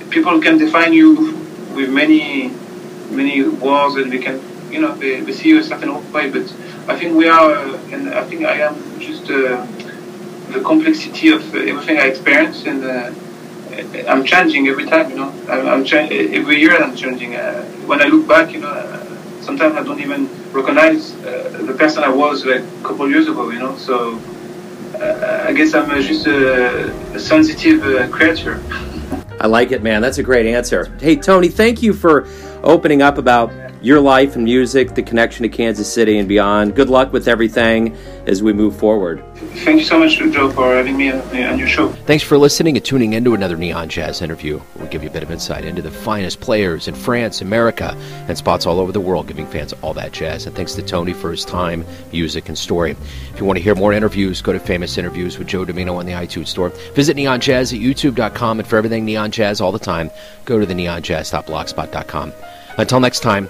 people 0.09 0.39
can 0.41 0.57
define 0.57 0.93
you 0.93 1.35
with 1.75 1.91
many 1.91 2.51
many 3.11 3.41
words, 3.47 3.95
and 3.95 4.11
they 4.11 4.19
can, 4.19 4.41
you 4.71 4.81
know, 4.81 4.93
they, 4.95 5.21
they 5.21 5.31
see 5.31 5.49
you 5.49 5.59
a 5.59 5.63
certain 5.63 5.93
way. 6.11 6.29
But 6.29 6.43
I 6.87 6.97
think 6.99 7.15
we 7.15 7.27
are, 7.27 7.53
and 7.93 8.09
I 8.09 8.23
think 8.25 8.43
I 8.45 8.59
am 8.59 8.99
just 8.99 9.29
uh, 9.29 9.65
the 10.51 10.61
complexity 10.61 11.29
of 11.29 11.41
everything 11.55 11.97
I 11.97 12.07
experience 12.07 12.65
and 12.65 12.83
uh, 12.83 13.11
I'm 14.07 14.23
changing 14.23 14.67
every 14.67 14.85
time, 14.85 15.09
you 15.09 15.17
know. 15.17 15.33
I'm, 15.49 15.67
I'm 15.67 15.85
every 15.85 16.59
year 16.59 16.81
I'm 16.81 16.95
changing. 16.95 17.35
Uh, 17.35 17.63
when 17.85 18.01
I 18.01 18.05
look 18.05 18.27
back, 18.27 18.51
you 18.51 18.59
know, 18.59 18.69
uh, 18.69 19.05
sometimes 19.41 19.75
I 19.75 19.83
don't 19.83 19.99
even 19.99 20.29
recognize 20.51 21.13
uh, 21.23 21.63
the 21.65 21.73
person 21.73 22.03
I 22.03 22.09
was 22.09 22.45
like 22.45 22.61
a 22.61 22.87
couple 22.87 23.09
years 23.09 23.27
ago, 23.27 23.49
you 23.49 23.59
know. 23.59 23.75
So 23.77 24.19
uh, 24.95 25.45
I 25.47 25.53
guess 25.53 25.73
I'm 25.73 25.89
just 26.01 26.25
a, 26.27 26.89
a 27.13 27.19
sensitive 27.19 27.83
uh, 27.83 28.07
creature. 28.09 28.61
I 29.39 29.45
like 29.45 29.71
it, 29.71 29.83
man. 29.83 30.01
That's 30.01 30.17
a 30.17 30.23
great 30.23 30.47
answer. 30.47 30.91
Hey, 30.99 31.15
Tony, 31.15 31.49
thank 31.49 31.83
you 31.83 31.93
for 31.93 32.27
opening 32.63 33.03
up 33.03 33.19
about 33.19 33.51
your 33.81 33.99
life 33.99 34.35
and 34.35 34.43
music, 34.43 34.95
the 34.95 35.03
connection 35.03 35.43
to 35.43 35.49
Kansas 35.49 35.91
City 35.91 36.17
and 36.17 36.27
beyond. 36.27 36.75
Good 36.75 36.89
luck 36.89 37.13
with 37.13 37.27
everything 37.27 37.95
as 38.25 38.43
we 38.43 38.53
move 38.53 38.75
forward. 38.75 39.23
Thank 39.35 39.79
you 39.79 39.85
so 39.85 39.99
much, 39.99 40.17
Joe, 40.17 40.49
for 40.51 40.75
having 40.75 40.97
me 40.97 41.11
on 41.11 41.59
your 41.59 41.67
show. 41.67 41.89
Thanks 42.05 42.23
for 42.23 42.37
listening 42.37 42.75
and 42.75 42.85
tuning 42.85 43.13
into 43.13 43.33
another 43.33 43.55
Neon 43.55 43.89
Jazz 43.89 44.21
interview. 44.21 44.59
We'll 44.75 44.87
give 44.87 45.03
you 45.03 45.09
a 45.09 45.11
bit 45.11 45.23
of 45.23 45.31
insight 45.31 45.65
into 45.65 45.81
the 45.81 45.91
finest 45.91 46.41
players 46.41 46.87
in 46.87 46.95
France, 46.95 47.41
America, 47.41 47.95
and 48.27 48.37
spots 48.37 48.65
all 48.65 48.79
over 48.79 48.91
the 48.91 48.99
world, 48.99 49.27
giving 49.27 49.47
fans 49.47 49.73
all 49.81 49.93
that 49.93 50.11
jazz. 50.11 50.45
And 50.45 50.55
thanks 50.55 50.73
to 50.75 50.81
Tony 50.81 51.13
for 51.13 51.31
his 51.31 51.45
time, 51.45 51.85
music, 52.11 52.49
and 52.49 52.57
story. 52.57 52.91
If 53.33 53.39
you 53.39 53.45
want 53.45 53.57
to 53.57 53.63
hear 53.63 53.75
more 53.75 53.93
interviews, 53.93 54.41
go 54.41 54.53
to 54.53 54.59
Famous 54.59 54.97
Interviews 54.97 55.37
with 55.37 55.47
Joe 55.47 55.65
Dimino 55.65 55.95
on 55.97 56.05
the 56.05 56.13
iTunes 56.13 56.47
Store. 56.47 56.69
Visit 56.95 57.15
Neon 57.15 57.39
Jazz 57.39 57.73
at 57.73 57.79
youtube.com, 57.79 58.59
and 58.59 58.67
for 58.67 58.77
everything 58.77 59.05
Neon 59.05 59.31
Jazz 59.31 59.61
all 59.61 59.71
the 59.71 59.79
time, 59.79 60.09
go 60.45 60.59
to 60.59 60.65
the 60.65 60.73
neonjazz.blogspot.com. 60.73 62.33
Until 62.77 62.99
next 62.99 63.21
time, 63.21 63.49